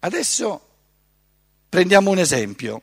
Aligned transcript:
Adesso 0.00 0.68
prendiamo 1.68 2.10
un 2.10 2.18
esempio. 2.18 2.82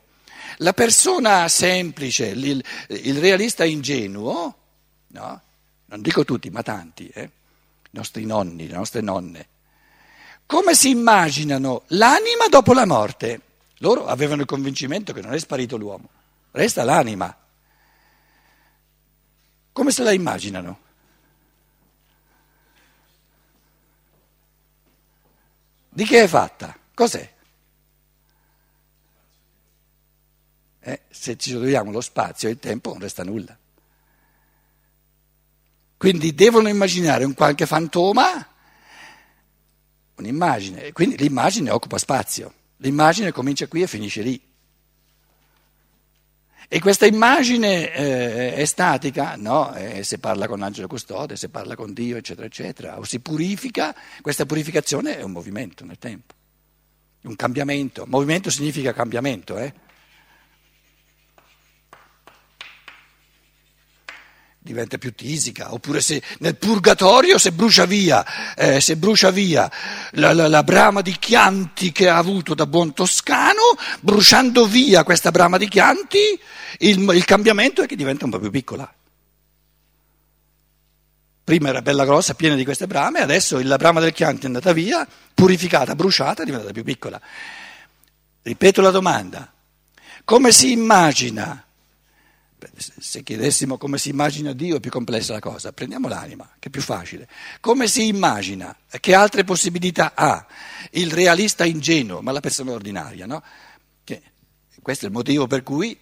La 0.58 0.72
persona 0.72 1.46
semplice, 1.48 2.26
il, 2.26 2.64
il 2.88 3.18
realista 3.18 3.64
ingenuo, 3.64 4.56
no? 5.08 5.40
non 5.84 6.02
dico 6.02 6.24
tutti, 6.24 6.50
ma 6.50 6.62
tanti, 6.62 7.08
eh? 7.08 7.22
i 7.22 7.90
nostri 7.90 8.24
nonni, 8.24 8.66
le 8.66 8.74
nostre 8.74 9.00
nonne, 9.00 9.48
come 10.46 10.74
si 10.74 10.90
immaginano 10.90 11.82
l'anima 11.88 12.48
dopo 12.48 12.72
la 12.72 12.86
morte? 12.86 13.42
Loro 13.78 14.06
avevano 14.06 14.40
il 14.40 14.46
convincimento 14.46 15.12
che 15.12 15.20
non 15.20 15.34
è 15.34 15.38
sparito 15.38 15.76
l'uomo, 15.76 16.08
resta 16.52 16.84
l'anima. 16.84 17.36
Come 19.72 19.90
se 19.90 20.02
la 20.02 20.12
immaginano? 20.12 20.78
Di 25.90 26.04
che 26.04 26.22
è 26.22 26.26
fatta? 26.26 26.76
Cos'è? 26.98 27.32
Eh, 30.80 31.00
se 31.08 31.36
ci 31.36 31.52
troviamo 31.52 31.92
lo 31.92 32.00
spazio 32.00 32.48
e 32.48 32.50
il 32.50 32.58
tempo 32.58 32.90
non 32.90 32.98
resta 32.98 33.22
nulla. 33.22 33.56
Quindi 35.96 36.34
devono 36.34 36.68
immaginare 36.68 37.22
un 37.22 37.34
qualche 37.34 37.66
fantoma, 37.66 38.44
un'immagine, 40.16 40.90
quindi 40.90 41.16
l'immagine 41.18 41.70
occupa 41.70 41.98
spazio, 41.98 42.52
l'immagine 42.78 43.30
comincia 43.30 43.68
qui 43.68 43.82
e 43.82 43.86
finisce 43.86 44.22
lì. 44.22 44.42
E 46.66 46.80
questa 46.80 47.06
immagine 47.06 47.92
eh, 47.92 48.54
è 48.54 48.64
statica? 48.64 49.36
No, 49.36 49.72
eh, 49.76 50.02
se 50.02 50.18
parla 50.18 50.48
con 50.48 50.58
l'angelo 50.58 50.88
custode, 50.88 51.36
se 51.36 51.48
parla 51.48 51.76
con 51.76 51.92
Dio, 51.92 52.16
eccetera, 52.16 52.44
eccetera, 52.48 52.98
o 52.98 53.04
si 53.04 53.20
purifica, 53.20 53.94
questa 54.20 54.46
purificazione 54.46 55.16
è 55.16 55.22
un 55.22 55.30
movimento 55.30 55.84
nel 55.84 55.98
tempo, 55.98 56.34
un 57.22 57.36
cambiamento. 57.36 58.04
Movimento 58.06 58.50
significa 58.50 58.92
cambiamento, 58.92 59.58
eh? 59.58 59.72
diventa 64.68 64.98
più 64.98 65.14
tisica, 65.14 65.72
oppure 65.72 66.02
se 66.02 66.22
nel 66.40 66.56
purgatorio 66.56 67.38
se 67.38 67.52
brucia 67.52 67.86
via, 67.86 68.54
eh, 68.54 68.80
se 68.82 68.96
brucia 68.96 69.30
via 69.30 69.70
la, 70.12 70.34
la, 70.34 70.46
la, 70.46 70.62
brama 70.62 71.00
di 71.00 71.16
Chianti 71.18 71.90
che 71.90 72.08
ha 72.08 72.18
avuto 72.18 72.54
da 72.54 72.66
buon 72.66 72.92
toscano, 72.92 73.76
bruciando 74.00 74.66
via 74.66 75.04
questa 75.04 75.30
brama 75.30 75.56
di 75.56 75.68
Chianti, 75.68 76.38
il, 76.80 76.98
il 77.14 77.24
cambiamento 77.24 77.82
è 77.82 77.86
che 77.86 77.96
diventa 77.96 78.26
un 78.26 78.30
po' 78.30 78.38
più 78.38 78.50
piccola. 78.50 78.92
Prima 81.48 81.70
era 81.70 81.80
bella 81.80 82.04
grossa, 82.04 82.34
piena 82.34 82.54
di 82.56 82.62
queste 82.62 82.86
brame, 82.86 83.20
adesso 83.20 83.58
la 83.62 83.78
brama 83.78 84.00
del 84.00 84.12
Chianti 84.12 84.42
è 84.42 84.46
andata 84.48 84.74
via, 84.74 85.08
purificata, 85.32 85.94
bruciata, 85.94 86.42
è 86.42 86.44
diventata 86.44 86.72
più 86.72 86.84
piccola. 86.84 87.18
Ripeto 88.42 88.82
la 88.82 88.90
domanda, 88.90 89.50
come 90.24 90.52
si 90.52 90.72
immagina 90.72 91.64
se 92.98 93.22
chiedessimo 93.22 93.78
come 93.78 93.96
si 93.96 94.10
immagina 94.10 94.52
Dio 94.52 94.76
è 94.76 94.80
più 94.80 94.90
complessa 94.90 95.32
la 95.32 95.40
cosa, 95.40 95.72
prendiamo 95.72 96.06
l'anima, 96.06 96.46
che 96.58 96.68
è 96.68 96.70
più 96.70 96.82
facile. 96.82 97.26
Come 97.60 97.88
si 97.88 98.08
immagina, 98.08 98.76
che 99.00 99.14
altre 99.14 99.44
possibilità 99.44 100.12
ha 100.14 100.46
il 100.90 101.10
realista 101.10 101.64
ingenuo, 101.64 102.20
ma 102.20 102.30
la 102.30 102.40
persona 102.40 102.72
ordinaria, 102.72 103.24
no? 103.24 103.42
Che 104.04 104.22
questo 104.82 105.06
è 105.06 105.08
il 105.08 105.14
motivo 105.14 105.46
per 105.46 105.62
cui 105.62 105.98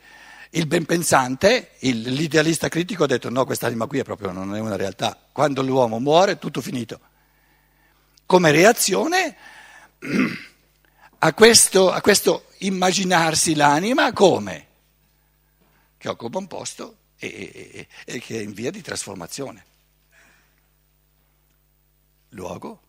il 0.57 0.67
benpensante, 0.67 1.73
il, 1.81 2.01
l'idealista 2.01 2.69
critico 2.69 3.05
ha 3.05 3.07
detto 3.07 3.29
no, 3.29 3.45
quest'anima 3.45 3.87
qui 3.87 3.99
è 3.99 4.05
proprio 4.05 4.33
non 4.33 4.55
è 4.55 4.61
una 4.61 4.77
realtà, 4.77 5.19
quando 5.31 5.63
l'uomo 5.63 5.98
muore 5.98 6.33
è 6.33 6.39
tutto 6.39 6.63
finito. 6.63 6.98
Come 8.25 8.51
reazione 8.51 9.37
a 11.19 11.35
questo, 11.35 11.93
a 11.93 12.01
questo 12.01 12.47
immaginarsi 12.59 13.55
l'anima 13.55 14.13
come? 14.13 14.65
che 15.98 16.09
occupa 16.09 16.39
un 16.39 16.47
posto 16.47 16.97
e, 17.17 17.29
e, 17.73 17.89
e 18.05 18.20
che 18.20 18.39
è 18.39 18.42
in 18.42 18.53
via 18.53 18.70
di 18.70 18.80
trasformazione. 18.80 19.64
Luogo, 22.30 22.83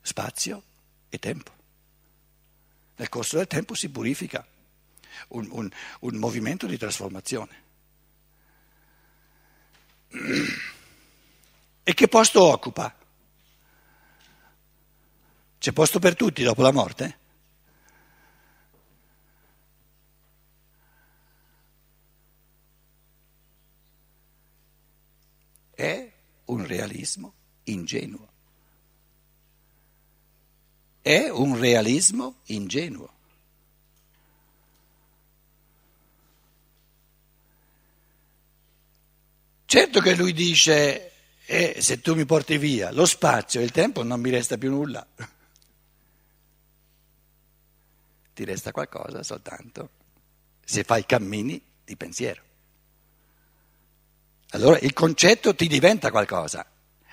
spazio 0.00 0.62
e 1.08 1.18
tempo. 1.18 1.50
Nel 2.96 3.08
corso 3.08 3.36
del 3.36 3.46
tempo 3.46 3.74
si 3.74 3.88
purifica 3.88 4.44
un, 5.28 5.48
un, 5.50 5.70
un 6.00 6.16
movimento 6.16 6.66
di 6.66 6.76
trasformazione. 6.76 7.62
E 11.84 11.94
che 11.94 12.06
posto 12.06 12.40
occupa? 12.40 12.94
C'è 15.58 15.72
posto 15.72 15.98
per 15.98 16.14
tutti 16.14 16.44
dopo 16.44 16.62
la 16.62 16.70
morte? 16.70 17.22
è 25.82 26.12
un 26.44 26.64
realismo 26.64 27.34
ingenuo. 27.64 28.30
È 31.00 31.28
un 31.28 31.58
realismo 31.58 32.36
ingenuo. 32.46 33.20
Certo 39.72 40.00
che 40.00 40.14
lui 40.14 40.34
dice, 40.34 41.12
eh, 41.46 41.76
se 41.80 42.02
tu 42.02 42.14
mi 42.14 42.26
porti 42.26 42.58
via 42.58 42.92
lo 42.92 43.06
spazio 43.06 43.58
e 43.58 43.62
il 43.64 43.70
tempo 43.70 44.02
non 44.02 44.20
mi 44.20 44.28
resta 44.28 44.58
più 44.58 44.68
nulla. 44.68 45.02
Ti 48.34 48.44
resta 48.44 48.70
qualcosa 48.70 49.22
soltanto 49.22 49.88
se 50.62 50.84
fai 50.84 51.06
cammini 51.06 51.58
di 51.86 51.96
pensiero. 51.96 52.42
Allora 54.50 54.78
il 54.78 54.92
concetto 54.92 55.54
ti 55.54 55.66
diventa 55.68 56.10
qualcosa 56.10 56.66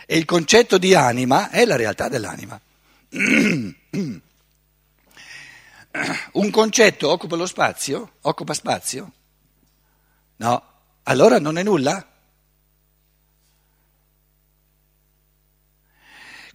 e 0.06 0.18
il 0.18 0.26
concetto 0.26 0.78
di 0.78 0.94
anima 0.94 1.52
è 1.52 1.64
la 1.64 1.78
realtà 1.78 2.10
dell'anima. 2.10 2.60
Un 6.34 6.50
concetto 6.52 7.10
occupa 7.10 7.38
lo 7.38 7.46
spazio? 7.46 8.16
Occupa 8.20 8.54
spazio? 8.54 9.14
No. 10.36 10.64
Allora 11.04 11.40
non 11.40 11.58
è 11.58 11.64
nulla? 11.64 12.19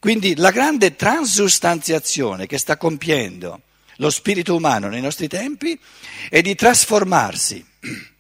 Quindi 0.05 0.37
la 0.37 0.51
grande 0.51 0.97
transustanziazione 0.97 2.45
che 2.45 2.59
sta 2.59 2.77
compiendo 2.77 3.63
lo 3.97 4.11
spirito 4.11 4.55
umano 4.55 4.89
nei 4.89 5.01
nostri 5.01 5.29
tempi 5.29 5.81
è 6.29 6.43
di 6.43 6.55
trasformarsi 6.55 7.65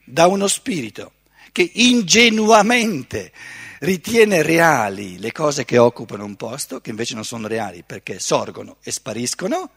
da 0.02 0.26
uno 0.26 0.48
spirito 0.48 1.12
che 1.52 1.70
ingenuamente 1.74 3.32
ritiene 3.80 4.40
reali 4.40 5.18
le 5.18 5.30
cose 5.30 5.66
che 5.66 5.76
occupano 5.76 6.24
un 6.24 6.36
posto, 6.36 6.80
che 6.80 6.88
invece 6.88 7.16
non 7.16 7.24
sono 7.26 7.48
reali 7.48 7.82
perché 7.84 8.18
sorgono 8.18 8.78
e 8.82 8.90
spariscono, 8.90 9.72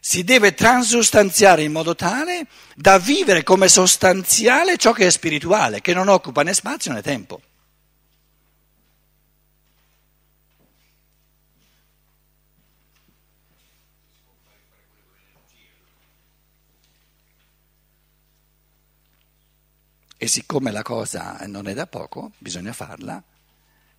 si 0.00 0.24
deve 0.24 0.54
transustanziare 0.54 1.62
in 1.62 1.70
modo 1.70 1.94
tale 1.94 2.48
da 2.74 2.98
vivere 2.98 3.44
come 3.44 3.68
sostanziale 3.68 4.76
ciò 4.76 4.90
che 4.90 5.06
è 5.06 5.10
spirituale, 5.10 5.80
che 5.80 5.94
non 5.94 6.08
occupa 6.08 6.42
né 6.42 6.52
spazio 6.52 6.92
né 6.92 7.00
tempo. 7.00 7.40
E 20.18 20.26
siccome 20.28 20.70
la 20.70 20.82
cosa 20.82 21.36
non 21.46 21.66
è 21.68 21.74
da 21.74 21.86
poco, 21.86 22.32
bisogna 22.38 22.72
farla 22.72 23.22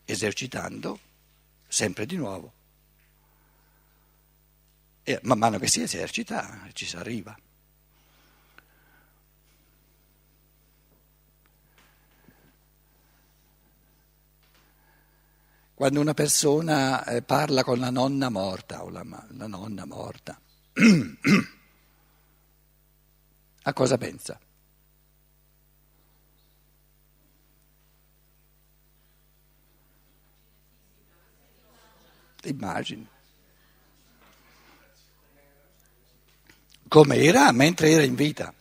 esercitando 0.03 0.99
sempre 1.67 2.07
di 2.07 2.15
nuovo. 2.15 2.53
E 5.03 5.19
man 5.23 5.37
mano 5.37 5.59
che 5.59 5.67
si 5.67 5.81
esercita 5.81 6.67
ci 6.73 6.85
si 6.85 6.95
arriva. 6.95 7.37
Quando 15.75 16.01
una 16.01 16.15
persona 16.15 17.05
eh, 17.05 17.21
parla 17.21 17.63
con 17.63 17.77
la 17.77 17.91
nonna 17.91 18.29
morta 18.29 18.83
o 18.83 18.89
la, 18.89 19.03
la 19.03 19.45
nonna 19.45 19.85
morta, 19.85 20.41
a 23.61 23.73
cosa 23.73 23.97
pensa? 23.99 24.39
Immagini. 32.49 33.07
Come 36.87 37.15
era 37.17 37.51
mentre 37.51 37.91
era 37.91 38.03
in 38.03 38.15
vita. 38.15 38.53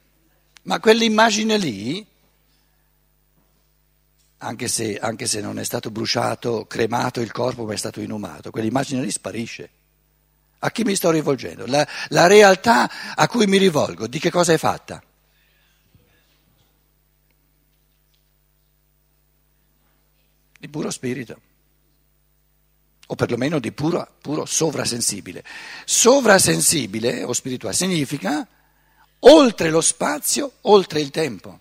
Ma 0.63 0.81
quell'immagine 0.81 1.57
lì, 1.59 2.05
anche 4.39 4.69
se, 4.69 4.99
anche 4.99 5.27
se 5.27 5.41
non 5.41 5.59
è 5.59 5.65
stato 5.65 5.91
bruciato, 5.91 6.67
cremato 6.67 7.21
il 7.21 7.31
corpo, 7.31 7.65
ma 7.65 7.73
è 7.73 7.77
stato 7.77 8.01
inumato, 8.01 8.51
quell'immagine 8.51 9.01
lì 9.01 9.11
sparisce. 9.11 9.71
A 10.59 10.71
chi 10.73 10.83
mi 10.83 10.97
sto 10.97 11.11
rivolgendo? 11.11 11.67
La, 11.67 11.87
la 12.09 12.27
realtà 12.27 13.15
a 13.15 13.29
cui 13.29 13.47
mi 13.47 13.59
rivolgo, 13.59 14.09
di 14.09 14.19
che 14.19 14.31
cosa 14.31 14.53
è 14.53 14.59
fatta? 14.59 15.01
Di 20.59 20.69
puro 20.69 20.91
spirito 20.91 21.46
o 23.07 23.15
perlomeno 23.15 23.59
di 23.59 23.73
puro, 23.73 24.17
puro 24.21 24.45
sovrasensibile. 24.45 25.45
Sovrasensibile 25.85 27.23
o 27.23 27.33
spirituale 27.33 27.75
significa 27.75 28.47
oltre 29.21 29.71
lo 29.71 29.81
spazio, 29.81 30.55
oltre 30.63 31.01
il 31.01 31.11
tempo. 31.11 31.61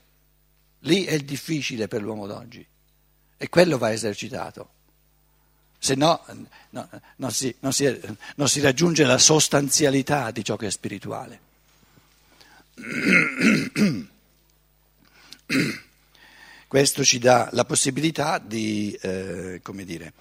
Lì 0.79 1.05
è 1.05 1.13
il 1.13 1.25
difficile 1.25 1.87
per 1.87 2.01
l'uomo 2.01 2.27
d'oggi 2.27 2.65
e 3.37 3.49
quello 3.49 3.77
va 3.77 3.91
esercitato. 3.91 4.69
Se 5.77 5.95
no, 5.95 6.23
no 6.71 6.89
non, 7.17 7.31
si, 7.31 7.53
non, 7.59 7.73
si, 7.73 7.99
non 8.35 8.47
si 8.47 8.59
raggiunge 8.59 9.03
la 9.03 9.17
sostanzialità 9.17 10.31
di 10.31 10.43
ciò 10.43 10.55
che 10.55 10.67
è 10.67 10.71
spirituale. 10.71 11.39
Questo 16.67 17.03
ci 17.03 17.19
dà 17.19 17.49
la 17.51 17.65
possibilità 17.65 18.39
di, 18.39 18.97
eh, 18.99 19.59
come 19.61 19.85
dire, 19.85 20.13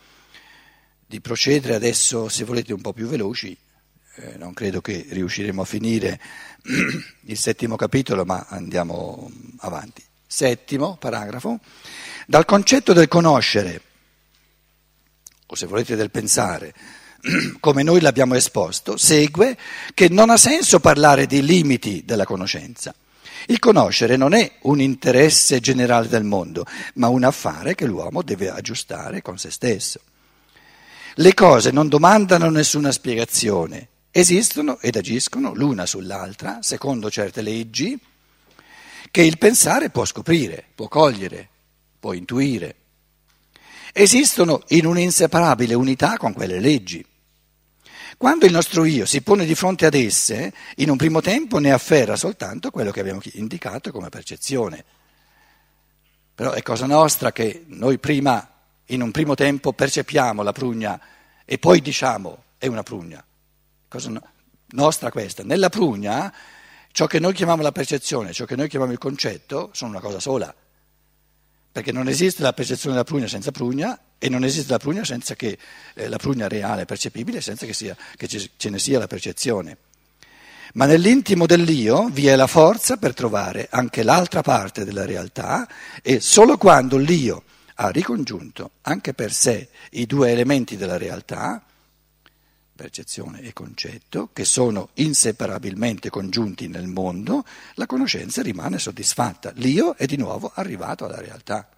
di 1.06 1.21
procedere 1.21 1.75
adesso, 1.75 2.29
se 2.29 2.45
volete, 2.45 2.73
un 2.73 2.81
po' 2.81 2.93
più 2.93 3.06
veloci. 3.06 3.56
Eh, 4.17 4.37
non 4.37 4.55
credo 4.55 4.81
che 4.81 5.06
riusciremo 5.09 5.62
a 5.62 5.65
finire 5.65 6.21
il 7.27 7.39
settimo 7.39 7.77
capitolo, 7.77 8.25
ma 8.25 8.47
andiamo 8.49 9.31
avanti. 9.59 10.03
Settimo 10.27 10.97
paragrafo. 10.97 11.59
Dal 12.27 12.45
concetto 12.45 12.93
del 12.93 13.09
conoscere, 13.09 13.81
o 15.47 15.55
se 15.55 15.67
volete 15.67 15.97
del 15.97 16.11
pensare, 16.11 16.75
come 17.61 17.83
noi 17.83 18.01
l'abbiamo 18.01 18.35
esposto, 18.35 18.97
segue 18.97 19.56
che 19.95 20.09
non 20.09 20.31
ha 20.31 20.37
senso 20.37 20.81
parlare 20.81 21.27
di 21.27 21.43
limiti 21.43 22.03
della 22.05 22.25
conoscenza. 22.25 22.95
Il 23.47 23.59
conoscere 23.59 24.17
non 24.17 24.33
è 24.33 24.51
un 24.62 24.81
interesse 24.81 25.61
generale 25.61 26.09
del 26.09 26.25
mondo, 26.25 26.65
ma 26.95 27.09
un 27.09 27.25
affare 27.25 27.75
che 27.75 27.85
l'uomo 27.85 28.23
deve 28.23 28.49
aggiustare 28.49 29.21
con 29.21 29.39
se 29.39 29.51
stesso. 29.51 30.01
Le 31.19 31.33
cose 31.33 31.71
non 31.71 31.89
domandano 31.89 32.51
nessuna 32.51 32.91
spiegazione, 32.91 33.89
esistono 34.11 34.81
ed 34.81 34.97
agiscono 34.97 35.55
l'una 35.55 35.87
sull'altra, 35.87 36.59
secondo 36.61 37.09
certe 37.09 37.41
leggi, 37.41 37.97
che 39.13 39.23
il 39.23 39.39
pensare 39.39 39.91
può 39.91 40.05
scoprire, 40.05 40.65
può 40.75 40.89
cogliere, 40.89 41.49
può 42.01 42.15
intuire. 42.15 42.75
Esistono 43.93 44.63
in 44.69 44.87
un'inseparabile 44.87 45.75
unità 45.75 46.17
con 46.17 46.33
quelle 46.33 46.59
leggi. 46.59 47.07
Quando 48.17 48.47
il 48.47 48.53
nostro 48.53 48.85
io 48.85 49.07
si 49.07 49.23
pone 49.23 49.45
di 49.45 49.55
fronte 49.55 49.87
ad 49.87 49.95
esse, 49.95 50.53
in 50.77 50.91
un 50.91 50.97
primo 50.97 51.21
tempo 51.21 51.59
ne 51.59 51.71
afferra 51.71 52.17
soltanto 52.17 52.73
quello 52.73 52.91
che 52.91 52.99
abbiamo 52.99 53.21
indicato 53.35 53.93
come 53.93 54.09
percezione. 54.09 54.85
Però 56.35 56.51
è 56.51 56.63
cosa 56.63 56.87
nostra 56.87 57.31
che 57.31 57.67
noi 57.69 58.01
prima 58.01 58.54
in 58.87 59.03
un 59.03 59.11
primo 59.11 59.35
tempo 59.35 59.73
percepiamo 59.73 60.43
la 60.43 60.53
prugna 60.53 61.01
e 61.45 61.59
poi 61.59 61.81
diciamo 61.81 62.45
è 62.59 62.67
una 62.67 62.83
prugna. 62.83 63.25
Cosa 63.89 64.11
no- 64.11 64.23
nostra 64.69 65.11
questa. 65.11 65.43
Nella 65.43 65.69
prugna 65.69 66.33
ciò 66.91 67.07
che 67.07 67.19
noi 67.19 67.33
chiamiamo 67.33 67.63
la 67.63 67.73
percezione, 67.73 68.33
ciò 68.33 68.45
che 68.45 68.57
noi 68.57 68.69
chiamiamo 68.69 68.93
il 68.93 68.99
concetto, 68.99 69.71
sono 69.73 69.91
una 69.91 70.01
cosa 70.01 70.21
sola. 70.21 70.55
Perché 71.73 71.91
non 71.91 72.09
esiste 72.09 72.43
la 72.43 72.53
percezione 72.53 72.95
della 72.95 73.05
prugna 73.05 73.27
senza 73.27 73.51
prugna 73.51 73.99
e 74.19 74.29
non 74.29 74.45
esiste 74.45 74.71
la 74.71 74.79
prugna 74.79 75.05
senza 75.05 75.35
che 75.35 75.59
eh, 75.95 76.09
la 76.09 76.19
prugna 76.19 76.47
reale 76.47 76.85
percepibile 76.85 77.41
senza 77.41 77.67
che, 77.67 77.73
sia, 77.73 77.97
che 78.17 78.29
ce 78.29 78.71
ne 78.71 78.79
sia 78.79 78.99
la 78.99 79.09
percezione. 79.09 79.79
Ma 80.75 80.87
nell'intimo 80.87 81.47
dell'io 81.47 82.09
vi 82.09 82.27
è 82.27 82.37
la 82.37 82.47
forza 82.47 82.97
per 82.97 83.15
trovare 83.15 83.69
anche 83.71 84.03
l'altra 84.03 84.43
parte 84.43 84.85
della 84.85 85.05
realtà 85.05 85.69
e 86.03 86.21
solo 86.21 86.57
quando 86.57 86.97
l'io 86.97 87.43
ha 87.75 87.88
ricongiunto 87.88 88.73
anche 88.82 89.15
per 89.15 89.32
sé 89.32 89.69
i 89.91 90.06
due 90.06 90.31
elementi 90.31 90.76
della 90.76 90.97
realtà, 90.97 91.65
percezione 92.75 93.41
e 93.41 93.53
concetto, 93.53 94.31
che 94.32 94.44
sono 94.44 94.91
inseparabilmente 94.94 96.11
congiunti 96.11 96.69
nel 96.69 96.87
mondo, 96.87 97.44
la 97.75 97.87
conoscenza 97.87 98.43
rimane 98.43 98.79
soddisfatta. 98.79 99.53
L'io 99.56 99.94
è 99.97 100.06
di 100.06 100.17
nuovo 100.17 100.53
arrivato 100.55 101.05
alla 101.05 101.21
realtà. 101.21 101.69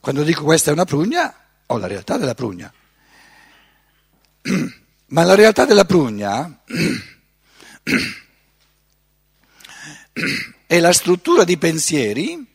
Quando 0.00 0.22
dico 0.22 0.44
questa 0.44 0.70
è 0.70 0.72
una 0.72 0.84
prugna, 0.84 1.34
ho 1.66 1.78
la 1.78 1.86
realtà 1.86 2.18
della 2.18 2.34
prugna. 2.34 2.72
Ma 5.06 5.22
la 5.22 5.34
realtà 5.34 5.64
della 5.64 5.84
prugna 5.84 6.62
è 10.66 10.80
la 10.80 10.92
struttura 10.92 11.44
di 11.44 11.56
pensieri 11.56 12.52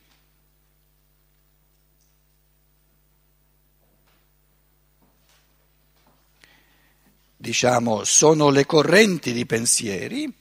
diciamo, 7.41 8.03
sono 8.03 8.50
le 8.50 8.65
correnti 8.65 9.31
di 9.31 9.45
pensieri, 9.45 10.31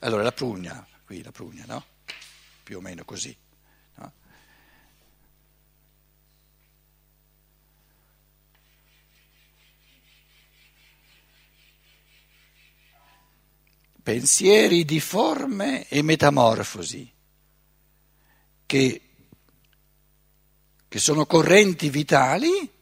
allora 0.00 0.22
la 0.22 0.30
prugna, 0.30 0.86
qui 1.04 1.20
la 1.20 1.32
prugna, 1.32 1.64
no? 1.66 1.84
Più 2.62 2.76
o 2.76 2.80
meno 2.80 3.04
così. 3.04 3.36
No? 3.96 4.12
Pensieri 14.00 14.84
di 14.84 15.00
forme 15.00 15.88
e 15.88 16.02
metamorfosi, 16.02 17.12
che, 18.64 19.00
che 20.86 20.98
sono 21.00 21.26
correnti 21.26 21.90
vitali 21.90 22.73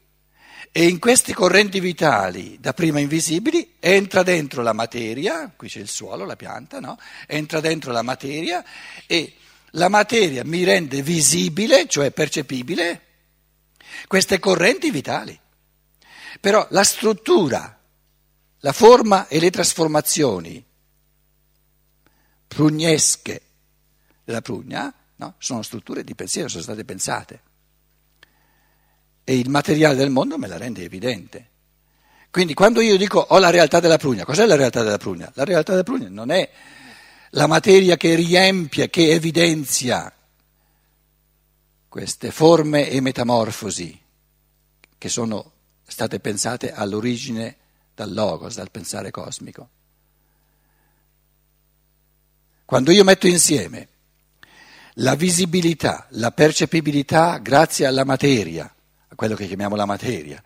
e 0.74 0.88
in 0.88 0.98
questi 0.98 1.34
correnti 1.34 1.80
vitali, 1.80 2.56
da 2.58 2.72
prima 2.72 2.98
invisibili, 2.98 3.74
entra 3.78 4.22
dentro 4.22 4.62
la 4.62 4.72
materia, 4.72 5.52
qui 5.54 5.68
c'è 5.68 5.80
il 5.80 5.88
suolo, 5.88 6.24
la 6.24 6.34
pianta, 6.34 6.80
no? 6.80 6.98
Entra 7.26 7.60
dentro 7.60 7.92
la 7.92 8.00
materia 8.00 8.64
e 9.06 9.34
la 9.72 9.90
materia 9.90 10.42
mi 10.46 10.64
rende 10.64 11.02
visibile, 11.02 11.86
cioè 11.86 12.10
percepibile, 12.10 13.02
queste 14.06 14.38
correnti 14.38 14.90
vitali. 14.90 15.38
Però 16.40 16.66
la 16.70 16.84
struttura, 16.84 17.78
la 18.60 18.72
forma 18.72 19.28
e 19.28 19.40
le 19.40 19.50
trasformazioni 19.50 20.64
prugnesche 22.48 23.42
della 24.24 24.40
prugna 24.40 24.92
no? 25.16 25.34
sono 25.36 25.60
strutture 25.60 26.02
di 26.02 26.14
pensiero, 26.14 26.48
sono 26.48 26.62
state 26.62 26.84
pensate 26.86 27.42
e 29.24 29.38
il 29.38 29.48
materiale 29.48 29.94
del 29.94 30.10
mondo 30.10 30.38
me 30.38 30.46
la 30.46 30.56
rende 30.56 30.82
evidente. 30.82 31.50
Quindi 32.30 32.54
quando 32.54 32.80
io 32.80 32.96
dico 32.96 33.18
ho 33.18 33.38
la 33.38 33.50
realtà 33.50 33.78
della 33.78 33.98
prugna, 33.98 34.24
cos'è 34.24 34.46
la 34.46 34.56
realtà 34.56 34.82
della 34.82 34.98
prugna? 34.98 35.30
La 35.34 35.44
realtà 35.44 35.72
della 35.72 35.84
prugna 35.84 36.08
non 36.08 36.30
è 36.30 36.50
la 37.30 37.46
materia 37.46 37.96
che 37.96 38.14
riempie, 38.14 38.90
che 38.90 39.12
evidenzia 39.12 40.12
queste 41.88 42.30
forme 42.30 42.88
e 42.88 43.00
metamorfosi 43.00 44.00
che 44.96 45.08
sono 45.08 45.52
state 45.86 46.20
pensate 46.20 46.72
all'origine 46.72 47.56
dal 47.94 48.12
logos, 48.12 48.54
dal 48.54 48.70
pensare 48.70 49.10
cosmico. 49.10 49.68
Quando 52.64 52.90
io 52.90 53.04
metto 53.04 53.26
insieme 53.26 53.88
la 54.94 55.14
visibilità, 55.14 56.06
la 56.10 56.30
percepibilità 56.30 57.38
grazie 57.38 57.84
alla 57.84 58.04
materia, 58.04 58.72
quello 59.22 59.36
che 59.36 59.46
chiamiamo 59.46 59.76
la 59.76 59.84
materia, 59.84 60.42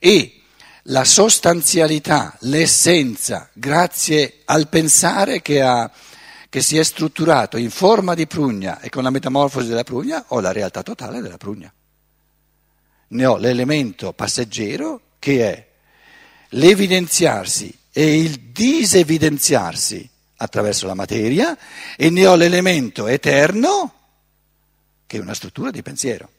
e 0.00 0.40
la 0.84 1.04
sostanzialità, 1.04 2.36
l'essenza, 2.40 3.48
grazie 3.52 4.40
al 4.44 4.68
pensare 4.68 5.40
che, 5.40 5.62
ha, 5.62 5.88
che 6.48 6.60
si 6.60 6.76
è 6.76 6.82
strutturato 6.82 7.56
in 7.58 7.70
forma 7.70 8.14
di 8.14 8.26
prugna 8.26 8.80
e 8.80 8.88
con 8.88 9.04
la 9.04 9.10
metamorfosi 9.10 9.68
della 9.68 9.84
prugna, 9.84 10.24
ho 10.26 10.40
la 10.40 10.50
realtà 10.50 10.82
totale 10.82 11.20
della 11.20 11.36
prugna. 11.36 11.72
Ne 13.10 13.24
ho 13.24 13.36
l'elemento 13.36 14.12
passeggero 14.12 15.02
che 15.20 15.52
è 15.52 15.68
l'evidenziarsi 16.48 17.72
e 17.92 18.18
il 18.18 18.40
disevidenziarsi 18.50 20.10
attraverso 20.38 20.88
la 20.88 20.94
materia 20.94 21.56
e 21.96 22.10
ne 22.10 22.26
ho 22.26 22.34
l'elemento 22.34 23.06
eterno 23.06 23.92
che 25.06 25.18
è 25.18 25.20
una 25.20 25.34
struttura 25.34 25.70
di 25.70 25.82
pensiero 25.82 26.30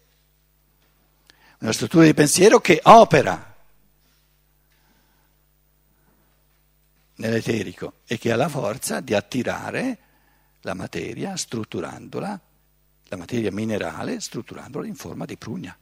una 1.59 1.73
struttura 1.73 2.05
di 2.05 2.13
pensiero 2.13 2.59
che 2.59 2.79
opera 2.83 3.55
nell'eterico 7.15 7.93
e 8.05 8.17
che 8.17 8.31
ha 8.31 8.35
la 8.35 8.47
forza 8.47 9.01
di 9.01 9.13
attirare 9.13 9.97
la 10.61 10.73
materia 10.73 11.35
strutturandola, 11.35 12.39
la 13.07 13.17
materia 13.17 13.51
minerale 13.51 14.19
strutturandola 14.19 14.85
in 14.87 14.95
forma 14.95 15.25
di 15.25 15.37
prugna. 15.37 15.77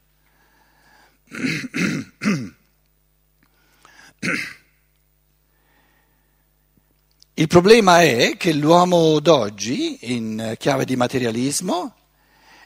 Il 7.34 7.46
problema 7.46 8.02
è 8.02 8.36
che 8.36 8.52
l'uomo 8.52 9.20
d'oggi, 9.20 10.12
in 10.12 10.56
chiave 10.58 10.84
di 10.84 10.96
materialismo, 10.96 11.94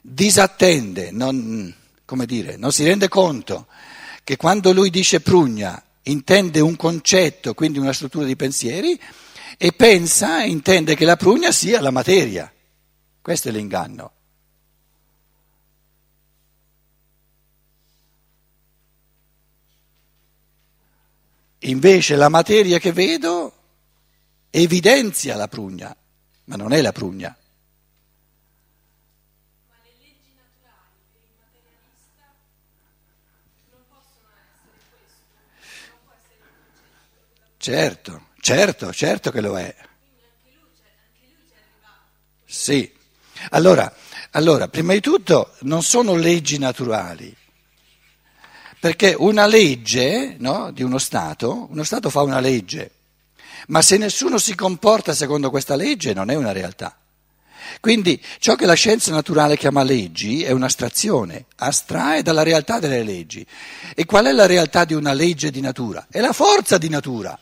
disattende, 0.00 1.11
non, 1.11 1.75
dire, 2.25 2.57
non 2.57 2.73
si 2.73 2.85
rende 2.85 3.09
conto 3.09 3.66
che 4.25 4.37
quando 4.37 4.73
lui 4.73 4.90
dice 4.90 5.21
prugna 5.21 5.83
intende 6.02 6.61
un 6.61 6.76
concetto, 6.76 7.54
quindi 7.54 7.78
una 7.78 7.92
struttura 7.92 8.25
di 8.25 8.37
pensieri, 8.37 9.00
e 9.57 9.73
pensa, 9.73 10.42
intende 10.45 10.95
che 10.95 11.04
la 11.04 11.16
prugna 11.16 11.52
sia 11.52 11.81
la 11.81 11.90
materia. 11.90 12.52
Questo 13.21 13.49
è 13.49 13.52
l'inganno. 13.52 14.12
Invece 21.64 22.16
la 22.16 22.28
materia 22.28 22.81
che 22.81 22.92
vedo 22.92 23.52
evidenzia 24.50 25.37
la 25.37 25.47
prugna, 25.47 25.97
ma 26.47 26.57
non 26.57 26.73
è 26.73 26.81
la 26.81 26.90
prugna. 26.90 27.37
Ma 29.69 29.76
le 29.85 29.95
leggi 30.00 30.35
naturali 30.35 31.07
per 31.12 31.23
il 31.23 31.38
materialista 31.38 32.35
non 33.71 33.83
possono 33.87 34.26
essere 34.42 34.75
questo, 34.90 35.38
non 35.87 36.02
può 36.02 36.12
essere 36.19 36.42
un 36.42 36.50
concetto. 36.66 37.47
Certo, 37.62 38.26
certo, 38.40 38.92
certo 38.92 39.31
che 39.31 39.40
lo 39.40 39.57
è. 39.57 39.73
Sì. 42.45 42.92
Allora, 43.50 43.95
allora, 44.33 44.66
prima 44.66 44.95
di 44.95 45.00
tutto 45.00 45.54
non 45.61 45.85
sono 45.85 46.16
leggi 46.16 46.59
naturali. 46.59 47.33
Perché 48.81 49.14
una 49.16 49.47
legge 49.47 50.35
no, 50.40 50.73
di 50.73 50.83
uno 50.83 50.99
Stato, 50.99 51.69
uno 51.71 51.85
Stato 51.85 52.11
fa 52.11 52.23
una 52.23 52.40
legge, 52.40 52.90
ma 53.69 53.81
se 53.81 53.97
nessuno 53.97 54.38
si 54.38 54.57
comporta 54.57 55.14
secondo 55.14 55.49
questa 55.49 55.76
legge 55.76 56.14
non 56.14 56.31
è 56.31 56.35
una 56.35 56.50
realtà. 56.50 56.99
Quindi 57.78 58.21
ciò 58.40 58.57
che 58.57 58.66
la 58.66 58.75
scienza 58.75 59.12
naturale 59.12 59.57
chiama 59.57 59.85
leggi 59.85 60.42
è 60.42 60.50
un'astrazione, 60.50 61.45
astrae 61.59 62.23
dalla 62.23 62.42
realtà 62.42 62.81
delle 62.81 63.04
leggi. 63.04 63.47
E 63.95 64.04
qual 64.04 64.26
è 64.26 64.33
la 64.33 64.47
realtà 64.47 64.85
di 64.85 64.95
una 64.95 65.12
legge 65.12 65.52
di 65.52 65.61
natura? 65.61 66.09
È 66.11 66.19
la 66.19 66.33
forza 66.33 66.76
di 66.76 66.88
natura. 66.88 67.38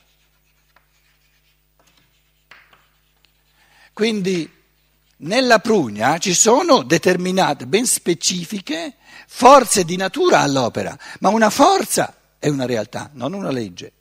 Quindi 3.92 4.50
nella 5.18 5.58
prugna 5.58 6.18
ci 6.18 6.34
sono 6.34 6.82
determinate, 6.82 7.66
ben 7.66 7.86
specifiche, 7.86 8.94
forze 9.26 9.84
di 9.84 9.96
natura 9.96 10.40
all'opera, 10.40 10.96
ma 11.20 11.28
una 11.28 11.50
forza 11.50 12.14
è 12.38 12.48
una 12.48 12.66
realtà, 12.66 13.10
non 13.14 13.32
una 13.32 13.50
legge. 13.50 13.92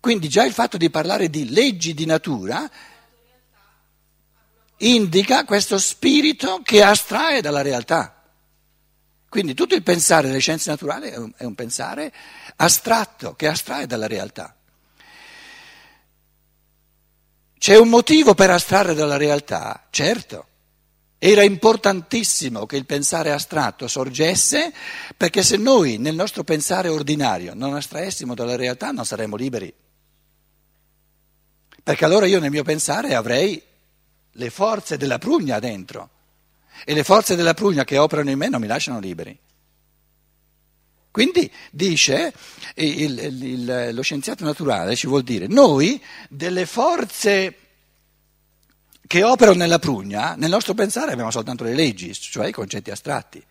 Quindi 0.00 0.28
già 0.28 0.44
il 0.44 0.52
fatto 0.52 0.76
di 0.76 0.90
parlare 0.90 1.30
di 1.30 1.48
leggi 1.50 1.94
di 1.94 2.06
natura 2.06 2.68
indica 4.78 5.44
questo 5.44 5.78
spirito 5.78 6.60
che 6.64 6.82
astrae 6.82 7.40
dalla 7.40 7.62
realtà. 7.62 8.22
Quindi 9.28 9.54
tutto 9.54 9.74
il 9.74 9.82
pensare 9.82 10.26
delle 10.26 10.40
scienze 10.40 10.70
naturali 10.70 11.08
è 11.08 11.44
un, 11.44 11.54
pensare 11.54 12.12
astratto 12.56 13.34
che 13.34 13.46
astrae 13.46 13.86
dalla 13.86 14.06
realtà. 14.06 14.54
C'è 17.62 17.78
un 17.78 17.90
motivo 17.90 18.34
per 18.34 18.50
astrarre 18.50 18.92
dalla 18.92 19.16
realtà? 19.16 19.86
Certo. 19.90 20.46
Era 21.16 21.44
importantissimo 21.44 22.66
che 22.66 22.76
il 22.76 22.86
pensare 22.86 23.30
astratto 23.30 23.86
sorgesse 23.86 24.72
perché 25.16 25.44
se 25.44 25.58
noi 25.58 25.96
nel 25.96 26.16
nostro 26.16 26.42
pensare 26.42 26.88
ordinario 26.88 27.54
non 27.54 27.76
astraessimo 27.76 28.34
dalla 28.34 28.56
realtà 28.56 28.90
non 28.90 29.06
saremmo 29.06 29.36
liberi. 29.36 29.72
Perché 31.84 32.04
allora 32.04 32.26
io 32.26 32.40
nel 32.40 32.50
mio 32.50 32.64
pensare 32.64 33.14
avrei 33.14 33.62
le 34.32 34.50
forze 34.50 34.96
della 34.96 35.18
prugna 35.18 35.60
dentro 35.60 36.10
e 36.84 36.94
le 36.94 37.04
forze 37.04 37.36
della 37.36 37.54
prugna 37.54 37.84
che 37.84 37.96
operano 37.96 38.30
in 38.30 38.38
me 38.38 38.48
non 38.48 38.60
mi 38.60 38.66
lasciano 38.66 38.98
liberi. 38.98 39.38
Quindi 41.12 41.52
dice 41.70 42.32
il, 42.76 43.18
il, 43.18 43.42
il, 43.44 43.90
lo 43.92 44.00
scienziato 44.02 44.44
naturale, 44.44 44.96
ci 44.96 45.06
vuol 45.06 45.22
dire, 45.22 45.46
noi 45.46 46.02
delle 46.30 46.64
forze 46.64 47.56
che 49.06 49.22
operano 49.22 49.58
nella 49.58 49.78
prugna, 49.78 50.34
nel 50.36 50.48
nostro 50.48 50.72
pensare 50.72 51.12
abbiamo 51.12 51.30
soltanto 51.30 51.64
le 51.64 51.74
leggi, 51.74 52.14
cioè 52.14 52.48
i 52.48 52.52
concetti 52.52 52.90
astratti. 52.90 53.44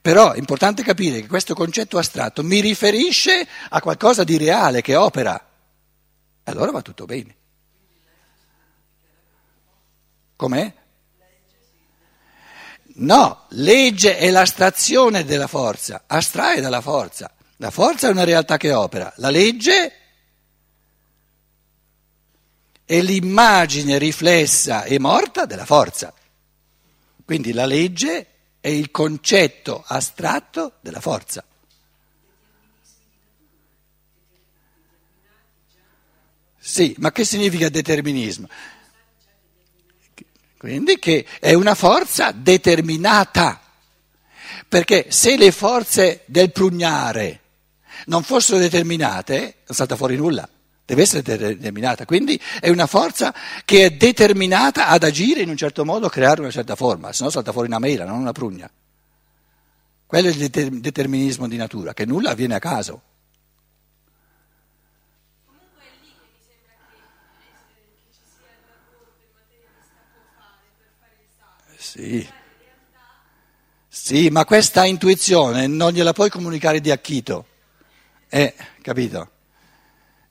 Però 0.00 0.30
è 0.30 0.38
importante 0.38 0.84
capire 0.84 1.20
che 1.20 1.26
questo 1.26 1.52
concetto 1.54 1.98
astratto 1.98 2.44
mi 2.44 2.60
riferisce 2.60 3.46
a 3.70 3.80
qualcosa 3.80 4.22
di 4.22 4.38
reale 4.38 4.80
che 4.80 4.94
opera. 4.94 5.48
Allora 6.44 6.70
va 6.70 6.80
tutto 6.80 7.06
bene. 7.06 7.34
Com'è? 10.36 10.72
No, 13.00 13.44
legge 13.50 14.16
è 14.16 14.30
l'astrazione 14.30 15.24
della 15.24 15.46
forza, 15.46 16.04
astrae 16.06 16.60
dalla 16.60 16.80
forza. 16.80 17.32
La 17.58 17.70
forza 17.70 18.08
è 18.08 18.10
una 18.10 18.24
realtà 18.24 18.56
che 18.56 18.72
opera, 18.72 19.12
la 19.16 19.30
legge 19.30 19.92
è 22.84 23.00
l'immagine 23.00 23.98
riflessa 23.98 24.84
e 24.84 24.98
morta 24.98 25.44
della 25.44 25.66
forza. 25.66 26.12
Quindi 27.24 27.52
la 27.52 27.66
legge 27.66 28.26
è 28.60 28.68
il 28.68 28.90
concetto 28.90 29.84
astratto 29.86 30.74
della 30.80 31.00
forza. 31.00 31.44
Sì, 36.58 36.94
ma 36.98 37.12
che 37.12 37.24
significa 37.24 37.68
determinismo? 37.68 38.48
Quindi 40.58 40.98
che 40.98 41.24
è 41.38 41.54
una 41.54 41.76
forza 41.76 42.32
determinata, 42.32 43.60
perché 44.66 45.06
se 45.08 45.36
le 45.36 45.52
forze 45.52 46.22
del 46.26 46.50
prugnare 46.50 47.40
non 48.06 48.24
fossero 48.24 48.58
determinate, 48.58 49.58
non 49.66 49.76
salta 49.76 49.94
fuori 49.94 50.16
nulla, 50.16 50.48
deve 50.84 51.02
essere 51.02 51.22
determinata, 51.22 52.04
quindi 52.06 52.40
è 52.60 52.70
una 52.70 52.86
forza 52.86 53.32
che 53.64 53.84
è 53.84 53.90
determinata 53.90 54.88
ad 54.88 55.04
agire 55.04 55.42
in 55.42 55.48
un 55.48 55.56
certo 55.56 55.84
modo, 55.84 56.06
a 56.06 56.10
creare 56.10 56.40
una 56.40 56.50
certa 56.50 56.74
forma, 56.74 57.12
se 57.12 57.22
no 57.22 57.30
salta 57.30 57.52
fuori 57.52 57.68
una 57.68 57.78
mela, 57.78 58.04
non 58.04 58.18
una 58.18 58.32
prugna. 58.32 58.68
Quello 60.06 60.28
è 60.28 60.32
il 60.32 60.80
determinismo 60.80 61.46
di 61.46 61.56
natura, 61.56 61.94
che 61.94 62.04
nulla 62.06 62.30
avviene 62.30 62.54
a 62.54 62.58
caso. 62.58 63.02
Sì. 71.78 72.28
Sì, 73.88 74.28
ma 74.30 74.44
questa 74.44 74.84
intuizione 74.84 75.68
non 75.68 75.92
gliela 75.92 76.12
puoi 76.12 76.28
comunicare 76.28 76.80
di 76.80 76.90
acchito. 76.90 77.46
Eh, 78.28 78.54
capito? 78.82 79.30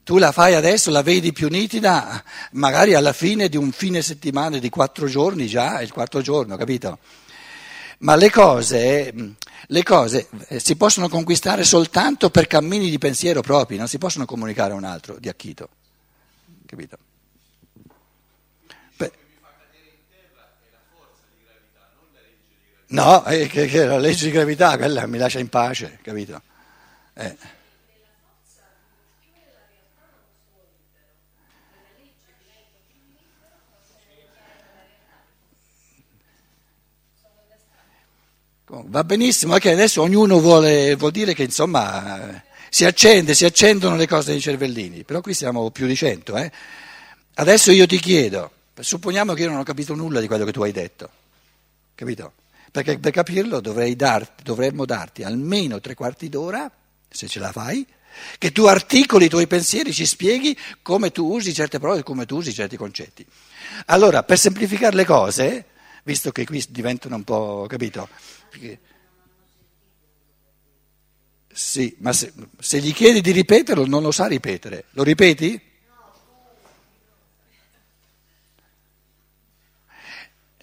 Tu 0.03 0.17
la 0.17 0.31
fai 0.31 0.53
adesso, 0.55 0.91
la 0.91 1.01
vedi 1.01 1.31
più 1.31 1.47
nitida, 1.47 2.23
magari 2.51 2.93
alla 2.93 3.13
fine 3.13 3.47
di 3.49 3.57
un 3.57 3.71
fine 3.71 4.01
settimana 4.01 4.57
di 4.57 4.69
quattro 4.69 5.07
giorni 5.07 5.47
già, 5.47 5.79
è 5.79 5.83
il 5.83 5.91
quarto 5.91 6.21
giorno, 6.21 6.55
capito? 6.57 6.99
Ma 7.99 8.15
le 8.15 8.29
cose, 8.29 9.35
le 9.67 9.83
cose 9.83 10.27
eh, 10.49 10.59
si 10.59 10.75
possono 10.75 11.09
conquistare 11.09 11.63
soltanto 11.63 12.29
per 12.29 12.47
cammini 12.47 12.89
di 12.89 12.97
pensiero 12.97 13.41
propri, 13.41 13.77
non 13.77 13.87
si 13.87 13.97
possono 13.97 14.25
comunicare 14.25 14.73
a 14.73 14.75
un 14.75 14.83
altro 14.83 15.17
di 15.17 15.29
acchito, 15.29 15.69
capito? 16.65 16.97
No, 22.89 23.23
è 23.23 23.47
che, 23.47 23.65
che 23.65 23.85
la 23.85 23.97
legge 23.97 24.25
di 24.25 24.31
gravità, 24.31 24.77
quella 24.77 25.05
mi 25.07 25.17
lascia 25.17 25.39
in 25.39 25.49
pace, 25.49 25.99
capito? 26.01 26.41
Eh. 27.13 27.35
Va 38.69 39.03
benissimo, 39.03 39.53
anche 39.53 39.71
adesso 39.71 40.01
ognuno 40.01 40.39
vuole, 40.39 40.95
vuol 40.95 41.11
dire 41.11 41.33
che 41.33 41.43
insomma 41.43 42.43
si 42.69 42.83
accende, 42.83 43.33
si 43.33 43.45
accendono 43.45 43.95
le 43.95 44.07
cose 44.07 44.31
nei 44.31 44.41
cervellini, 44.41 45.03
però 45.03 45.21
qui 45.21 45.33
siamo 45.33 45.71
più 45.71 45.87
di 45.87 45.95
cento. 45.95 46.35
Eh? 46.35 46.51
Adesso 47.35 47.71
io 47.71 47.85
ti 47.85 47.97
chiedo, 47.99 48.51
supponiamo 48.77 49.33
che 49.33 49.43
io 49.43 49.49
non 49.49 49.59
ho 49.59 49.63
capito 49.63 49.95
nulla 49.95 50.19
di 50.19 50.27
quello 50.27 50.43
che 50.43 50.51
tu 50.51 50.63
hai 50.63 50.73
detto, 50.73 51.09
capito? 51.95 52.33
Perché 52.71 52.97
per 52.99 53.11
capirlo 53.11 53.59
darti, 53.59 54.43
dovremmo 54.43 54.85
darti 54.85 55.23
almeno 55.23 55.79
tre 55.79 55.93
quarti 55.95 56.29
d'ora, 56.29 56.69
se 57.09 57.27
ce 57.27 57.39
la 57.39 57.51
fai, 57.51 57.85
che 58.37 58.51
tu 58.51 58.65
articoli 58.65 59.25
i 59.25 59.29
tuoi 59.29 59.47
pensieri, 59.47 59.93
ci 59.93 60.05
spieghi 60.05 60.57
come 60.81 61.11
tu 61.11 61.31
usi 61.31 61.53
certe 61.53 61.79
parole, 61.79 62.03
come 62.03 62.25
tu 62.25 62.37
usi 62.37 62.53
certi 62.53 62.77
concetti. 62.77 63.25
Allora, 63.87 64.23
per 64.23 64.37
semplificare 64.37 64.95
le 64.95 65.05
cose, 65.05 65.65
visto 66.03 66.31
che 66.31 66.45
qui 66.45 66.63
diventano 66.69 67.15
un 67.15 67.23
po', 67.23 67.65
capito? 67.67 68.09
Sì, 71.51 71.95
ma 71.99 72.13
se, 72.13 72.33
se, 72.59 72.79
gli 72.79 72.93
chiedi 72.93 73.21
di 73.21 73.31
ripeterlo 73.31 73.85
non 73.85 74.03
lo 74.03 74.11
sa 74.11 74.27
ripetere. 74.27 74.85
Lo 74.91 75.03
ripeti? 75.03 75.59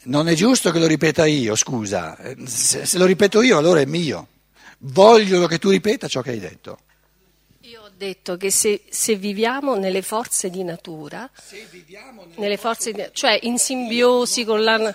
Non 0.04 0.28
è 0.28 0.34
giusto 0.34 0.70
che 0.70 0.78
lo 0.78 0.86
ripeta 0.86 1.24
io, 1.26 1.54
scusa. 1.54 2.16
Se, 2.44 2.84
se 2.84 2.98
lo 2.98 3.06
ripeto 3.06 3.40
io, 3.42 3.56
allora 3.58 3.80
è 3.80 3.86
mio. 3.86 4.28
Voglio 4.78 5.46
che 5.46 5.58
tu 5.58 5.70
ripeta 5.70 6.08
ciò 6.08 6.20
che 6.20 6.30
hai 6.30 6.40
detto. 6.40 6.78
Io 7.60 7.82
ho 7.82 7.90
detto 7.96 8.36
che 8.36 8.50
se, 8.50 8.82
se 8.90 9.16
viviamo 9.16 9.76
nelle 9.76 10.02
forze 10.02 10.50
di 10.50 10.62
natura, 10.62 11.28
nelle 12.36 12.58
forze 12.58 12.92
di- 12.92 13.08
cioè 13.12 13.38
in 13.42 13.58
simbiosi 13.58 14.44
con 14.44 14.62
la... 14.62 14.76
na- 14.76 14.94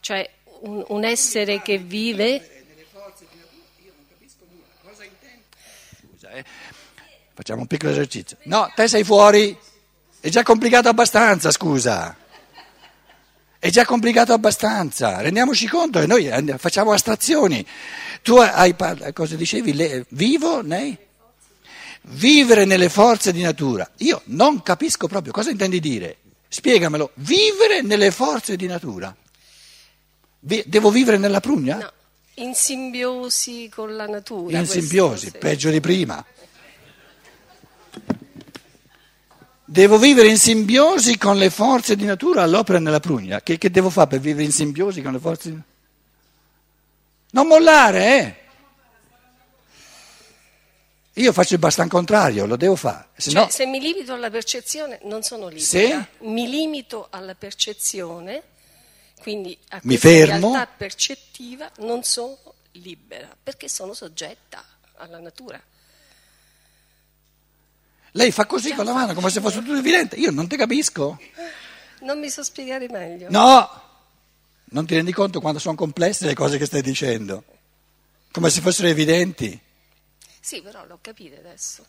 cioè 0.00 0.28
un, 0.60 0.82
un 0.88 1.04
essere 1.04 1.60
che 1.60 1.76
vive... 1.76 2.64
Scusa, 6.00 6.30
eh. 6.30 6.44
Facciamo 7.34 7.60
un 7.62 7.66
piccolo 7.66 7.92
esercizio. 7.92 8.38
No, 8.44 8.70
te 8.74 8.88
sei 8.88 9.04
fuori. 9.04 9.56
È 10.20 10.28
già 10.28 10.42
complicato 10.42 10.88
abbastanza, 10.88 11.50
scusa. 11.50 12.16
È 13.60 13.68
già 13.68 13.84
complicato 13.84 14.32
abbastanza. 14.32 15.20
Rendiamoci 15.20 15.68
conto 15.68 16.00
che 16.00 16.06
noi 16.06 16.30
and- 16.30 16.56
facciamo 16.56 16.92
astrazioni. 16.92 17.64
Tu 18.22 18.36
hai 18.36 18.72
parlato, 18.72 19.12
cosa 19.12 19.36
dicevi? 19.36 19.74
Le- 19.74 20.06
vivo 20.08 20.62
nei? 20.62 20.96
Vivere 22.04 22.64
nelle 22.64 22.88
forze 22.88 23.32
di 23.32 23.42
natura. 23.42 23.88
Io 23.98 24.22
non 24.26 24.62
capisco 24.62 25.06
proprio 25.08 25.30
cosa 25.30 25.50
intendi 25.50 25.78
dire. 25.78 26.16
Spiegamelo. 26.48 27.10
Vivere 27.16 27.82
nelle 27.82 28.10
forze 28.10 28.56
di 28.56 28.66
natura. 28.66 29.14
Devo 30.38 30.90
vivere 30.90 31.18
nella 31.18 31.40
prugna? 31.40 31.76
no, 31.76 31.92
in 32.36 32.54
simbiosi 32.54 33.68
con 33.68 33.94
la 33.94 34.06
natura. 34.06 34.56
In 34.58 34.66
simbiosi, 34.66 35.26
sì. 35.26 35.38
peggio 35.38 35.68
di 35.68 35.80
prima. 35.80 36.24
Devo 39.70 39.98
vivere 39.98 40.26
in 40.26 40.36
simbiosi 40.36 41.16
con 41.16 41.36
le 41.36 41.48
forze 41.48 41.94
di 41.94 42.04
natura 42.04 42.42
all'opera 42.42 42.80
nella 42.80 42.98
prugna. 42.98 43.40
Che, 43.40 43.56
che 43.56 43.70
devo 43.70 43.88
fare 43.88 44.08
per 44.08 44.18
vivere 44.18 44.42
in 44.42 44.50
simbiosi 44.50 45.00
con 45.00 45.12
le 45.12 45.20
forze 45.20 45.50
di 45.50 45.60
Non 47.30 47.46
mollare, 47.46 48.18
eh! 48.18 48.34
Io 51.22 51.32
faccio 51.32 51.54
il 51.54 51.60
bastan 51.60 51.86
contrario, 51.86 52.46
lo 52.46 52.56
devo 52.56 52.74
fare. 52.74 53.10
Se 53.16 53.30
Cioè, 53.30 53.44
no, 53.44 53.48
se 53.48 53.64
mi 53.66 53.78
limito 53.78 54.12
alla 54.12 54.28
percezione 54.28 54.98
non 55.04 55.22
sono 55.22 55.46
libera. 55.46 55.64
Se? 55.64 56.06
Mi 56.26 56.48
limito 56.48 57.06
alla 57.08 57.36
percezione, 57.36 58.42
quindi 59.20 59.56
a 59.68 59.78
Mi 59.84 59.96
fermo. 59.96 60.50
realtà 60.50 60.66
percettiva 60.66 61.70
non 61.78 62.02
sono 62.02 62.36
libera, 62.72 63.28
perché 63.40 63.68
sono 63.68 63.94
soggetta 63.94 64.64
alla 64.96 65.20
natura. 65.20 65.62
Lei 68.12 68.32
fa 68.32 68.46
così 68.46 68.74
con 68.74 68.84
la 68.84 68.92
mano 68.92 69.14
come 69.14 69.30
se 69.30 69.40
fosse 69.40 69.58
tutto 69.58 69.76
evidente. 69.76 70.16
Io 70.16 70.30
non 70.30 70.48
ti 70.48 70.56
capisco. 70.56 71.18
Non 72.00 72.18
mi 72.18 72.30
so 72.30 72.42
spiegare 72.42 72.88
meglio. 72.88 73.28
No! 73.30 73.88
Non 74.72 74.86
ti 74.86 74.94
rendi 74.94 75.12
conto 75.12 75.40
quanto 75.40 75.58
sono 75.58 75.74
complesse 75.74 76.26
le 76.26 76.34
cose 76.34 76.56
che 76.56 76.66
stai 76.66 76.82
dicendo? 76.82 77.44
Come 78.30 78.50
se 78.50 78.60
fossero 78.60 78.88
evidenti. 78.88 79.60
Sì, 80.40 80.62
però 80.62 80.86
l'ho 80.86 80.98
capito 81.00 81.36
adesso. 81.36 81.84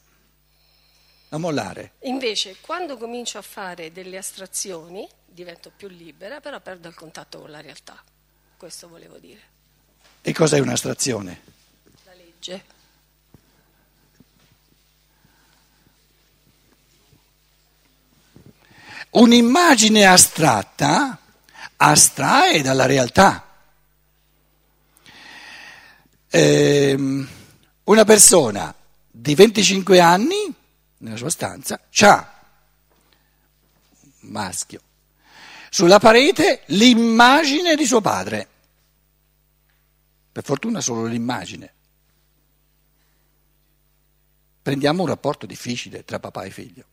Non 1.30 1.42
mollare. 1.42 1.94
Invece, 2.02 2.58
quando 2.60 2.98
comincio 2.98 3.38
a 3.38 3.42
fare 3.44 3.92
delle 3.92 4.18
astrazioni, 4.18 5.08
divento 5.26 5.72
più 5.76 5.88
libera, 5.88 6.42
però 6.42 6.60
perdo 6.60 6.88
il 6.88 6.96
contatto 6.96 7.40
con 7.40 7.52
la 7.52 7.62
realtà. 7.62 8.04
Questo 8.58 8.90
volevo 8.90 9.18
dire. 9.18 9.40
E 10.22 10.34
cos'è 10.34 10.60
un'astrazione? 10.60 11.42
La 12.04 12.14
legge. 12.14 12.64
Un'immagine 19.12 20.06
astratta 20.06 21.20
astrae 21.78 22.62
dalla 22.62 22.86
realtà. 22.86 23.48
Ehm, 26.30 27.28
una 27.84 28.06
persona 28.06 28.74
di 29.10 29.36
25 29.36 30.00
anni, 30.00 30.54
nella 30.98 31.18
sua 31.18 31.30
stanza, 31.30 31.80
c'ha 31.90 32.40
un 34.22 34.30
maschio 34.30 34.82
sulla 35.74 36.00
parete 36.00 36.64
l'immagine 36.68 37.76
di 37.76 37.86
suo 37.86 38.02
padre. 38.02 38.48
Per 40.30 40.44
fortuna 40.44 40.82
solo 40.82 41.06
l'immagine. 41.06 41.74
Prendiamo 44.62 45.04
un 45.04 45.08
rapporto 45.08 45.46
difficile 45.46 46.04
tra 46.04 46.20
papà 46.20 46.44
e 46.44 46.50
figlio. 46.50 46.86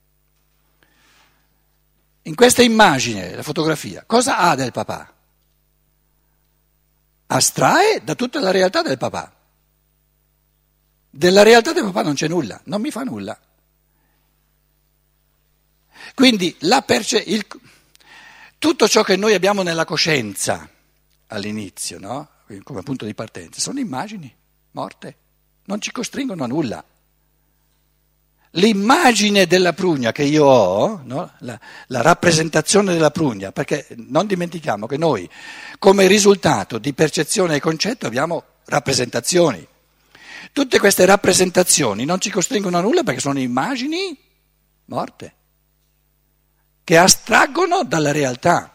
In 2.29 2.35
questa 2.35 2.61
immagine, 2.61 3.35
la 3.35 3.43
fotografia, 3.43 4.05
cosa 4.07 4.37
ha 4.37 4.55
del 4.55 4.71
papà? 4.71 5.15
Astrae 7.29 8.03
da 8.05 8.15
tutta 8.15 8.39
la 8.39 8.51
realtà 8.51 8.83
del 8.83 8.99
papà. 8.99 9.35
Della 11.09 11.43
realtà 11.43 11.73
del 11.73 11.85
papà 11.85 12.03
non 12.03 12.13
c'è 12.13 12.29
nulla, 12.29 12.61
non 12.65 12.83
mi 12.83 12.91
fa 12.91 13.03
nulla. 13.03 13.39
Quindi 16.15 16.55
perce- 16.83 17.19
il- 17.19 17.47
tutto 18.59 18.87
ciò 18.89 19.03
che 19.03 19.17
noi 19.17 19.33
abbiamo 19.33 19.63
nella 19.63 19.87
coscienza 19.87 20.69
all'inizio, 21.29 21.99
no? 21.99 22.29
come 22.63 22.83
punto 22.83 23.07
di 23.07 23.15
partenza, 23.15 23.59
sono 23.59 23.81
immagini 23.81 24.35
morte, 24.73 25.17
non 25.65 25.81
ci 25.81 25.93
costringono 25.93 26.45
a 26.45 26.47
nulla. 26.47 26.85
L'immagine 28.59 29.47
della 29.47 29.73
prugna 29.73 30.11
che 30.11 30.25
io 30.25 30.45
ho, 30.45 31.01
no? 31.05 31.33
la, 31.41 31.59
la 31.87 32.03
rappresentazione 32.03 32.93
della 32.93 33.13
prugna, 33.13 33.53
perché 33.53 33.87
non 34.09 34.27
dimentichiamo 34.27 34.87
che 34.87 34.97
noi 34.97 35.29
come 35.79 36.09
risultato 36.09 36.79
di 36.79 36.93
percezione 36.93 37.55
e 37.55 37.61
concetto 37.61 38.07
abbiamo 38.07 38.43
rappresentazioni. 38.65 39.67
Tutte 40.53 40.79
queste 40.81 41.05
rappresentazioni 41.05 42.05
non 42.05 42.21
ci 42.21 42.31
costringono 42.31 42.79
a 42.79 42.81
nulla 42.81 43.05
perché 43.05 43.21
sono 43.21 43.39
immagini 43.39 44.19
morte, 44.87 45.35
che 46.83 46.97
astraggono 46.97 47.85
dalla 47.85 48.11
realtà. 48.11 48.73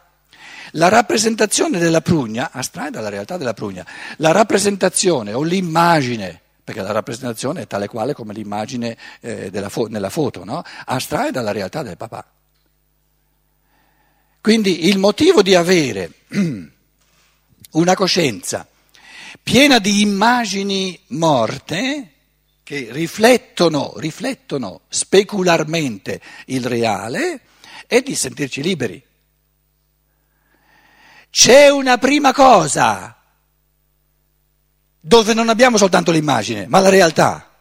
La 0.75 0.87
rappresentazione 0.87 1.77
della 1.77 2.01
prugna 2.01 2.51
astrae 2.51 2.89
dalla 2.89 3.09
realtà 3.09 3.37
della 3.37 3.53
prugna. 3.53 3.85
La 4.17 4.31
rappresentazione 4.31 5.33
o 5.33 5.43
l'immagine, 5.43 6.42
perché 6.63 6.81
la 6.81 6.91
rappresentazione 6.91 7.61
è 7.61 7.67
tale 7.67 7.87
quale 7.87 8.13
come 8.13 8.33
l'immagine 8.33 8.97
eh, 9.19 9.51
fo- 9.69 9.87
nella 9.87 10.09
foto, 10.09 10.43
no? 10.43 10.63
astrae 10.85 11.31
dalla 11.31 11.51
realtà 11.51 11.83
del 11.83 11.97
papà. 11.97 12.25
Quindi 14.39 14.87
il 14.87 14.97
motivo 14.97 15.41
di 15.41 15.55
avere 15.55 16.11
una 17.71 17.95
coscienza 17.95 18.67
piena 19.41 19.79
di 19.79 20.01
immagini 20.01 20.99
morte 21.07 22.11
che 22.63 22.87
riflettono, 22.91 23.93
riflettono 23.97 24.81
specularmente 24.87 26.21
il 26.45 26.65
reale 26.65 27.41
è 27.87 28.01
di 28.01 28.15
sentirci 28.15 28.61
liberi. 28.61 29.03
C'è 31.29 31.69
una 31.69 31.97
prima 31.97 32.31
cosa 32.31 33.12
dove 35.05 35.33
non 35.33 35.49
abbiamo 35.49 35.75
soltanto 35.75 36.11
l'immagine, 36.11 36.65
ma 36.67 36.79
la 36.79 36.87
realtà. 36.87 37.51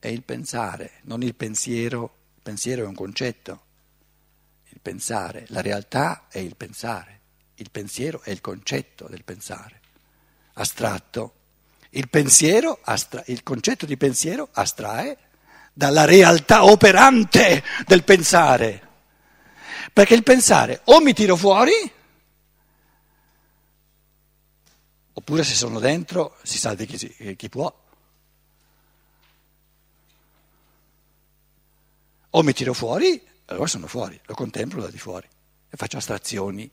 È 0.00 0.08
il 0.08 0.24
pensare, 0.24 0.94
non 1.02 1.22
il 1.22 1.36
pensiero. 1.36 2.14
Il 2.34 2.42
pensiero 2.42 2.82
è 2.82 2.86
un 2.86 2.94
concetto. 2.96 3.60
Il 4.70 4.80
pensare, 4.82 5.44
la 5.50 5.60
realtà 5.60 6.26
è 6.28 6.38
il 6.38 6.56
pensare. 6.56 7.20
Il 7.54 7.70
pensiero 7.70 8.20
è 8.24 8.30
il 8.30 8.40
concetto 8.40 9.06
del 9.08 9.22
pensare. 9.22 9.80
Astratto. 10.54 11.34
Il 11.90 12.08
pensiero, 12.08 12.80
astra- 12.82 13.22
il 13.26 13.44
concetto 13.44 13.86
di 13.86 13.96
pensiero 13.96 14.48
astrae 14.50 15.16
dalla 15.72 16.04
realtà 16.04 16.64
operante 16.64 17.62
del 17.86 18.02
pensare. 18.02 18.88
Perché 19.92 20.14
il 20.14 20.24
pensare 20.24 20.80
o 20.86 21.00
mi 21.00 21.12
tiro 21.12 21.36
fuori, 21.36 22.00
oppure 25.14 25.44
se 25.44 25.54
sono 25.54 25.78
dentro 25.78 26.36
si 26.42 26.58
salvi 26.58 26.86
chi, 26.86 26.98
si- 26.98 27.36
chi 27.36 27.48
può. 27.48 27.72
O 32.34 32.42
mi 32.42 32.52
tiro 32.54 32.72
fuori, 32.72 33.20
allora 33.46 33.66
sono 33.66 33.86
fuori, 33.86 34.18
lo 34.24 34.34
contemplo 34.34 34.80
da 34.80 34.88
di 34.88 34.98
fuori 34.98 35.28
e 35.68 35.76
faccio 35.76 35.98
astrazioni. 35.98 36.70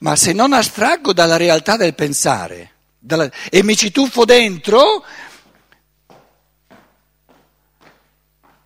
Ma 0.00 0.14
se 0.16 0.32
non 0.32 0.52
astraggo 0.52 1.12
dalla 1.12 1.36
realtà 1.36 1.76
del 1.76 1.94
pensare 1.94 2.72
dalla- 2.98 3.30
e 3.50 3.62
mi 3.62 3.76
ci 3.76 3.90
tuffo 3.90 4.24
dentro, 4.24 5.04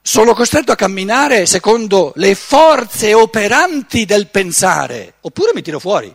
sono 0.03 0.33
costretto 0.35 0.73
a 0.73 0.77
camminare 0.77 1.45
secondo 1.47 2.13
le 2.17 2.35
forze 2.35 3.15
operanti 3.15 4.05
del 4.05 4.29
pensare, 4.29 5.15
oppure 5.21 5.53
mi 5.55 5.63
tiro 5.63 5.79
fuori. 5.79 6.15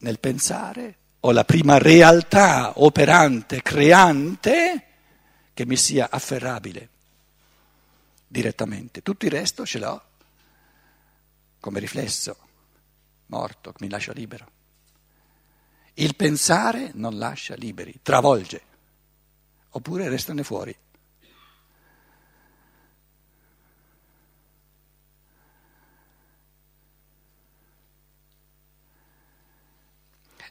Nel 0.00 0.18
pensare 0.18 0.96
ho 1.20 1.32
la 1.32 1.44
prima 1.44 1.78
realtà 1.78 2.72
operante, 2.76 3.62
creante, 3.62 4.84
che 5.54 5.66
mi 5.66 5.76
sia 5.76 6.08
afferrabile. 6.10 6.88
direttamente, 8.26 9.02
tutto 9.02 9.24
il 9.24 9.32
resto 9.32 9.66
ce 9.66 9.78
l'ho 9.80 10.02
come 11.60 11.78
riflesso, 11.78 12.36
morto, 13.26 13.74
mi 13.80 13.88
lascia 13.88 14.12
libero. 14.12 14.50
Il 15.94 16.16
pensare 16.16 16.90
non 16.94 17.18
lascia 17.18 17.54
liberi, 17.54 18.00
travolge, 18.02 18.62
oppure 19.70 20.08
restane 20.08 20.42
fuori. 20.42 20.74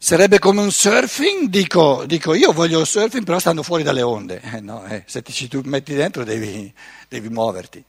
Sarebbe 0.09 0.39
come 0.39 0.61
un 0.61 0.71
surfing, 0.71 1.49
dico, 1.49 2.03
dico 2.07 2.33
io 2.33 2.51
voglio 2.51 2.79
il 2.79 2.87
surfing 2.87 3.23
però 3.23 3.37
stando 3.37 3.61
fuori 3.61 3.83
dalle 3.83 4.01
onde, 4.01 4.41
eh, 4.41 4.59
no, 4.59 4.83
eh, 4.87 5.03
se 5.05 5.21
ti 5.21 5.31
ci 5.31 5.47
metti 5.65 5.93
dentro 5.93 6.23
devi, 6.23 6.73
devi 7.07 7.29
muoverti. 7.29 7.85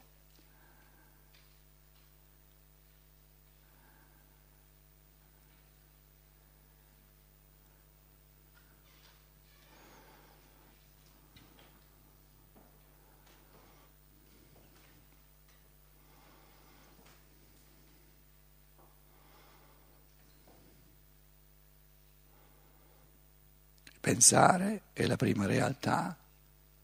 Pensare 24.01 24.81
è 24.93 25.05
la 25.05 25.15
prima 25.15 25.45
realtà 25.45 26.17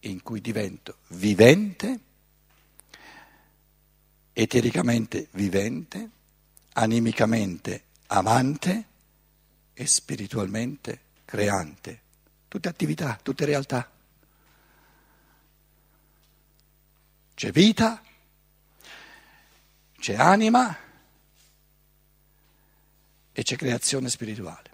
in 0.02 0.22
cui 0.22 0.40
divento 0.40 1.00
vivente, 1.08 2.00
etericamente 4.34 5.28
vivente, 5.32 6.10
animicamente 6.74 7.86
amante 8.08 8.86
e 9.74 9.88
spiritualmente 9.88 11.02
creante. 11.26 12.02
Tutte 12.48 12.70
attività, 12.70 13.20
tutte 13.22 13.46
realtà. 13.46 13.90
C'è 17.34 17.52
vita, 17.52 18.02
c'è 19.98 20.16
anima 20.16 20.78
e 23.32 23.44
c'è 23.44 23.56
creazione 23.56 24.10
spirituale. 24.10 24.67